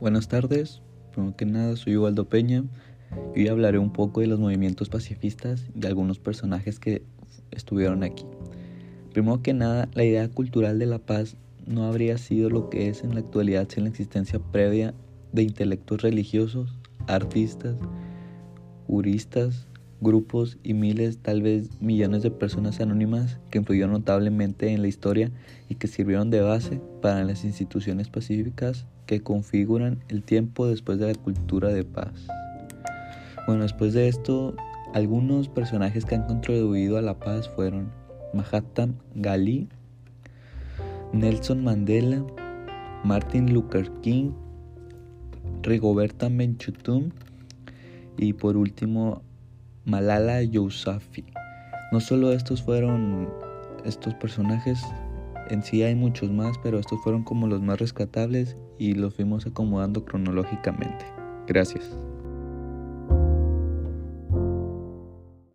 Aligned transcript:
Buenas 0.00 0.28
tardes, 0.28 0.80
primero 1.12 1.36
que 1.36 1.44
nada 1.44 1.76
soy 1.76 1.98
Ubaldo 1.98 2.26
Peña 2.26 2.64
y 3.34 3.40
hoy 3.40 3.48
hablaré 3.48 3.78
un 3.78 3.92
poco 3.92 4.22
de 4.22 4.28
los 4.28 4.40
movimientos 4.40 4.88
pacifistas 4.88 5.66
y 5.78 5.86
algunos 5.86 6.18
personajes 6.18 6.80
que 6.80 7.02
estuvieron 7.50 8.02
aquí. 8.02 8.24
Primero 9.12 9.42
que 9.42 9.52
nada, 9.52 9.90
la 9.92 10.02
idea 10.02 10.26
cultural 10.30 10.78
de 10.78 10.86
la 10.86 11.00
paz 11.00 11.36
no 11.66 11.84
habría 11.84 12.16
sido 12.16 12.48
lo 12.48 12.70
que 12.70 12.88
es 12.88 13.04
en 13.04 13.12
la 13.12 13.20
actualidad 13.20 13.68
sin 13.68 13.84
la 13.84 13.90
existencia 13.90 14.38
previa 14.38 14.94
de 15.32 15.42
intelectos 15.42 16.00
religiosos, 16.00 16.78
artistas, 17.06 17.76
juristas, 18.86 19.66
grupos 20.00 20.58
y 20.62 20.74
miles, 20.74 21.18
tal 21.18 21.42
vez 21.42 21.80
millones 21.80 22.22
de 22.22 22.30
personas 22.30 22.80
anónimas 22.80 23.38
que 23.50 23.58
influyeron 23.58 23.92
notablemente 23.92 24.72
en 24.72 24.82
la 24.82 24.88
historia 24.88 25.30
y 25.68 25.74
que 25.74 25.88
sirvieron 25.88 26.30
de 26.30 26.40
base 26.40 26.80
para 27.02 27.24
las 27.24 27.44
instituciones 27.44 28.08
pacíficas 28.08 28.86
que 29.06 29.20
configuran 29.20 29.98
el 30.08 30.22
tiempo 30.22 30.66
después 30.66 30.98
de 30.98 31.12
la 31.12 31.14
cultura 31.14 31.68
de 31.68 31.84
paz. 31.84 32.26
Bueno, 33.46 33.62
después 33.62 33.92
de 33.92 34.08
esto, 34.08 34.54
algunos 34.94 35.48
personajes 35.48 36.04
que 36.04 36.14
han 36.14 36.26
contribuido 36.26 36.96
a 36.96 37.02
la 37.02 37.18
paz 37.18 37.48
fueron 37.48 37.90
Mahatma 38.32 38.94
Gandhi, 39.14 39.68
Nelson 41.12 41.64
Mandela, 41.64 42.24
Martin 43.04 43.52
Luther 43.52 43.90
King, 44.02 44.32
Rigoberta 45.62 46.28
Menchutum 46.28 47.10
y 48.16 48.32
por 48.32 48.56
último 48.56 49.22
Malala 49.84 50.42
Yousafzai. 50.42 51.24
No 51.92 52.00
solo 52.00 52.32
estos 52.32 52.62
fueron 52.62 53.28
estos 53.84 54.14
personajes, 54.14 54.80
en 55.48 55.62
sí 55.62 55.82
hay 55.82 55.94
muchos 55.94 56.30
más, 56.30 56.56
pero 56.62 56.78
estos 56.78 57.00
fueron 57.02 57.24
como 57.24 57.46
los 57.46 57.60
más 57.60 57.78
rescatables 57.78 58.56
y 58.78 58.94
los 58.94 59.14
fuimos 59.14 59.46
acomodando 59.46 60.04
cronológicamente. 60.04 61.04
Gracias. 61.46 61.90